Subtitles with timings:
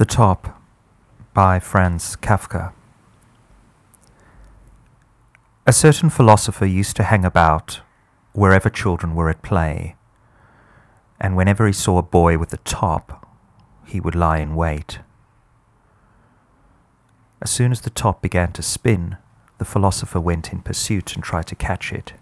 [0.00, 0.58] The Top
[1.34, 2.72] by Franz Kafka.
[5.66, 7.82] A certain philosopher used to hang about
[8.32, 9.96] wherever children were at play,
[11.20, 13.28] and whenever he saw a boy with a top,
[13.84, 15.00] he would lie in wait.
[17.42, 19.18] As soon as the top began to spin,
[19.58, 22.14] the philosopher went in pursuit and tried to catch it.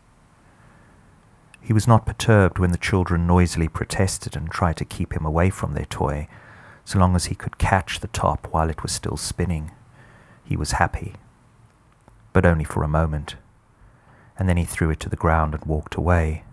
[1.61, 5.49] He was not perturbed when the children noisily protested and tried to keep him away
[5.51, 6.27] from their toy
[6.89, 9.73] so long as he could catch the top while it was still spinning.
[10.43, 11.13] He was happy.
[12.33, 13.37] But only for a moment.
[14.39, 16.45] And then he threw it to the ground and walked away.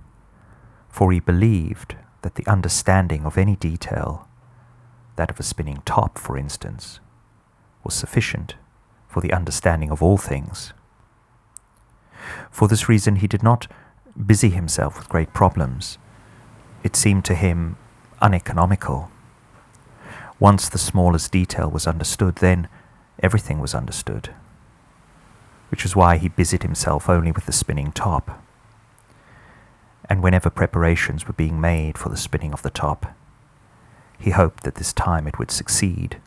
[0.89, 4.27] For he believed that the understanding of any detail,
[5.15, 6.99] that of a spinning top, for instance,
[7.85, 8.55] was sufficient
[9.07, 10.73] for the understanding of all things.
[12.51, 13.71] For this reason, he did not
[14.25, 15.97] busy himself with great problems.
[16.83, 17.77] It seemed to him
[18.21, 19.11] uneconomical
[20.39, 22.67] once the smallest detail was understood, then
[23.21, 24.29] everything was understood,
[25.69, 28.41] which was why he busied himself only with the spinning top.
[30.09, 33.15] And whenever preparations were being made for the spinning of the top,
[34.19, 36.17] he hoped that this time it would succeed.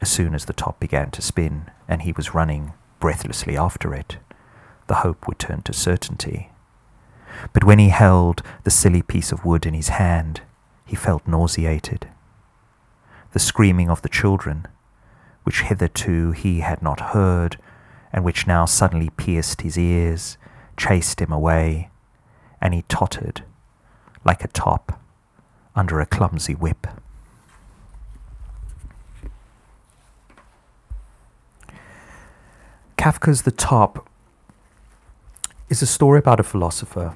[0.00, 4.18] As soon as the top began to spin and he was running breathlessly after it,
[4.88, 6.50] the hope would turn to certainty.
[7.52, 10.42] But when he held the silly piece of wood in his hand,
[10.84, 12.08] he felt nauseated
[13.36, 14.66] the screaming of the children,
[15.42, 17.58] which hitherto he had not heard,
[18.10, 20.38] and which now suddenly pierced his ears,
[20.78, 21.90] chased him away,
[22.62, 23.44] and he tottered
[24.24, 24.98] like a top
[25.74, 26.86] under a clumsy whip.
[32.96, 34.08] Kafka's The Top
[35.68, 37.14] is a story about a philosopher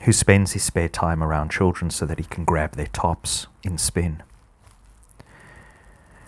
[0.00, 3.78] who spends his spare time around children so that he can grab their tops in
[3.78, 4.24] spin.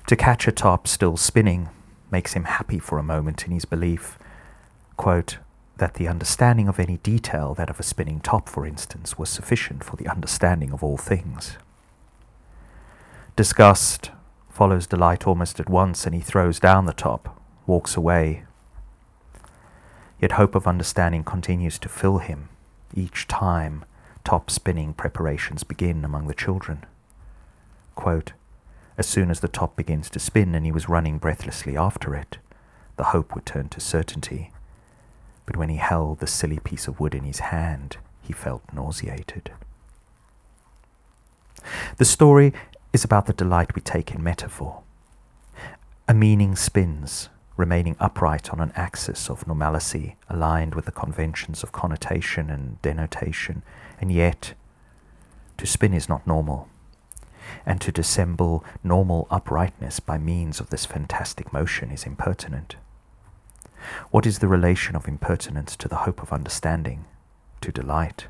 [0.06, 1.70] To catch a top still spinning
[2.10, 4.18] makes him happy for a moment in his belief,
[4.96, 5.38] quote,
[5.78, 9.82] that the understanding of any detail, that of a spinning top, for instance, was sufficient
[9.82, 11.56] for the understanding of all things.
[13.34, 14.12] Disgust
[14.50, 18.44] follows delight almost at once, and he throws down the top, walks away.
[20.20, 22.50] Yet hope of understanding continues to fill him
[22.94, 23.84] each time
[24.22, 26.84] top spinning preparations begin among the children.
[27.96, 28.32] Quote,
[28.96, 32.38] as soon as the top begins to spin and he was running breathlessly after it,
[32.96, 34.50] the hope would turn to certainty.
[35.46, 39.52] But when he held the silly piece of wood in his hand, he felt nauseated.
[41.96, 42.52] The story
[42.92, 44.82] is about the delight we take in metaphor.
[46.06, 51.72] A meaning spins, remaining upright on an axis of normalcy aligned with the conventions of
[51.72, 53.62] connotation and denotation,
[54.00, 54.54] and yet
[55.56, 56.68] to spin is not normal
[57.66, 62.76] and to dissemble normal uprightness by means of this fantastic motion is impertinent.
[64.10, 67.04] What is the relation of impertinence to the hope of understanding,
[67.60, 68.26] to delight?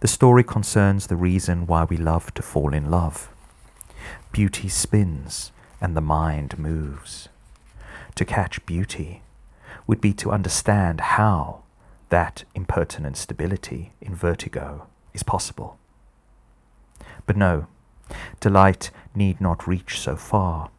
[0.00, 3.30] The story concerns the reason why we love to fall in love.
[4.32, 7.28] Beauty spins and the mind moves.
[8.16, 9.22] To catch beauty
[9.86, 11.62] would be to understand how
[12.10, 15.78] that impertinent stability in vertigo is possible.
[17.26, 17.66] But no,
[18.40, 20.70] delight need not reach so far.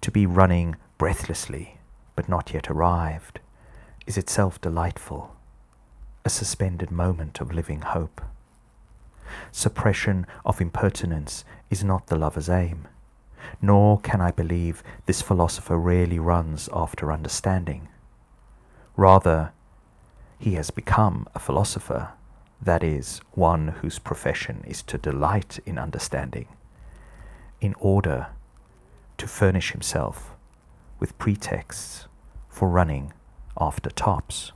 [0.00, 1.78] To be running breathlessly,
[2.16, 3.40] but not yet arrived,
[4.06, 5.34] is itself delightful,
[6.24, 8.20] a suspended moment of living hope.
[9.50, 12.86] Suppression of impertinence is not the lover's aim,
[13.60, 17.88] nor can I believe this philosopher really runs after understanding.
[18.96, 19.52] Rather,
[20.38, 22.12] he has become a philosopher
[22.64, 26.48] that is, one whose profession is to delight in understanding,
[27.60, 28.28] in order
[29.18, 30.34] to furnish himself
[30.98, 32.06] with pretexts
[32.48, 33.12] for running
[33.58, 34.52] after tops.